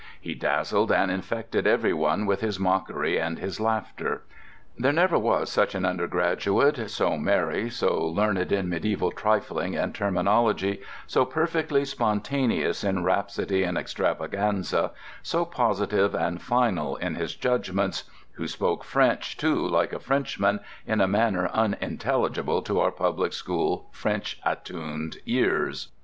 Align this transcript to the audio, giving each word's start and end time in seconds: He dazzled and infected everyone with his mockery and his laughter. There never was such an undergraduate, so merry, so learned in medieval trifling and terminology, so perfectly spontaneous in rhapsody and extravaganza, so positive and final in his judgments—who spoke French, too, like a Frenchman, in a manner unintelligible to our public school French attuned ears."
He 0.19 0.33
dazzled 0.33 0.91
and 0.91 1.11
infected 1.11 1.67
everyone 1.67 2.25
with 2.25 2.41
his 2.41 2.59
mockery 2.59 3.19
and 3.19 3.37
his 3.37 3.59
laughter. 3.59 4.23
There 4.75 4.91
never 4.91 5.19
was 5.19 5.51
such 5.51 5.75
an 5.75 5.85
undergraduate, 5.85 6.89
so 6.89 7.19
merry, 7.19 7.69
so 7.69 8.05
learned 8.07 8.51
in 8.51 8.67
medieval 8.67 9.11
trifling 9.11 9.75
and 9.75 9.93
terminology, 9.93 10.81
so 11.05 11.23
perfectly 11.23 11.85
spontaneous 11.85 12.83
in 12.83 13.03
rhapsody 13.03 13.61
and 13.61 13.77
extravaganza, 13.77 14.89
so 15.21 15.45
positive 15.45 16.15
and 16.15 16.41
final 16.41 16.95
in 16.95 17.13
his 17.13 17.35
judgments—who 17.35 18.47
spoke 18.47 18.83
French, 18.83 19.37
too, 19.37 19.67
like 19.67 19.93
a 19.93 19.99
Frenchman, 19.99 20.61
in 20.87 20.99
a 20.99 21.07
manner 21.07 21.47
unintelligible 21.49 22.63
to 22.63 22.79
our 22.79 22.89
public 22.91 23.33
school 23.33 23.87
French 23.91 24.39
attuned 24.43 25.17
ears." 25.27 25.89